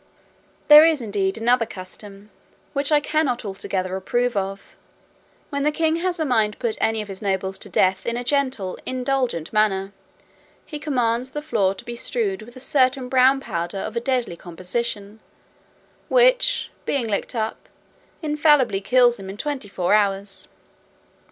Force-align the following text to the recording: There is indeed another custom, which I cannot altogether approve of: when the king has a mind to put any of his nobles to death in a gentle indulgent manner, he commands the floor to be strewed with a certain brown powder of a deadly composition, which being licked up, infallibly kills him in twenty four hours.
There 0.67 0.83
is 0.83 0.99
indeed 0.99 1.37
another 1.37 1.67
custom, 1.67 2.31
which 2.73 2.91
I 2.91 2.99
cannot 2.99 3.45
altogether 3.45 3.95
approve 3.95 4.35
of: 4.35 4.75
when 5.51 5.61
the 5.61 5.71
king 5.71 5.97
has 5.97 6.19
a 6.19 6.25
mind 6.25 6.53
to 6.53 6.57
put 6.57 6.75
any 6.81 7.03
of 7.03 7.07
his 7.07 7.21
nobles 7.21 7.59
to 7.59 7.69
death 7.69 8.07
in 8.07 8.17
a 8.17 8.23
gentle 8.23 8.79
indulgent 8.83 9.53
manner, 9.53 9.93
he 10.65 10.79
commands 10.79 11.29
the 11.29 11.41
floor 11.43 11.75
to 11.75 11.85
be 11.85 11.95
strewed 11.95 12.41
with 12.41 12.55
a 12.55 12.59
certain 12.59 13.09
brown 13.09 13.39
powder 13.41 13.77
of 13.77 13.95
a 13.95 13.99
deadly 13.99 14.35
composition, 14.35 15.19
which 16.09 16.71
being 16.87 17.05
licked 17.07 17.35
up, 17.35 17.69
infallibly 18.23 18.81
kills 18.81 19.19
him 19.19 19.29
in 19.29 19.37
twenty 19.37 19.67
four 19.69 19.93
hours. 19.93 20.47